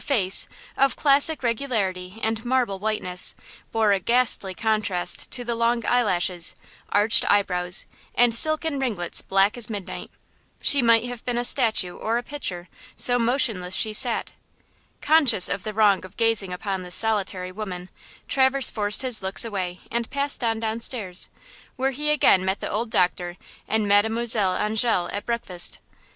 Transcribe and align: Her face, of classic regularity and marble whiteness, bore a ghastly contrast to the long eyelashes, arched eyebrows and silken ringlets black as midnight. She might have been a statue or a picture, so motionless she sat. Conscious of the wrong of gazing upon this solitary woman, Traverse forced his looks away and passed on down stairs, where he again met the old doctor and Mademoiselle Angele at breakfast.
Her 0.01 0.03
face, 0.07 0.47
of 0.77 0.95
classic 0.95 1.43
regularity 1.43 2.19
and 2.23 2.43
marble 2.43 2.79
whiteness, 2.79 3.35
bore 3.71 3.91
a 3.91 3.99
ghastly 3.99 4.55
contrast 4.55 5.29
to 5.29 5.43
the 5.45 5.53
long 5.53 5.85
eyelashes, 5.85 6.55
arched 6.91 7.23
eyebrows 7.29 7.85
and 8.15 8.33
silken 8.33 8.79
ringlets 8.79 9.21
black 9.21 9.59
as 9.59 9.69
midnight. 9.69 10.09
She 10.63 10.81
might 10.81 11.03
have 11.05 11.23
been 11.23 11.37
a 11.37 11.45
statue 11.45 11.95
or 11.95 12.17
a 12.17 12.23
picture, 12.23 12.67
so 12.95 13.19
motionless 13.19 13.75
she 13.75 13.93
sat. 13.93 14.33
Conscious 15.01 15.47
of 15.47 15.61
the 15.61 15.71
wrong 15.71 16.03
of 16.03 16.17
gazing 16.17 16.51
upon 16.51 16.81
this 16.81 16.95
solitary 16.95 17.51
woman, 17.51 17.89
Traverse 18.27 18.71
forced 18.71 19.03
his 19.03 19.21
looks 19.21 19.45
away 19.45 19.81
and 19.91 20.09
passed 20.09 20.43
on 20.43 20.59
down 20.59 20.79
stairs, 20.79 21.29
where 21.75 21.91
he 21.91 22.09
again 22.09 22.43
met 22.43 22.59
the 22.59 22.71
old 22.71 22.89
doctor 22.89 23.37
and 23.67 23.87
Mademoiselle 23.87 24.55
Angele 24.55 25.11
at 25.13 25.27
breakfast. 25.27 25.77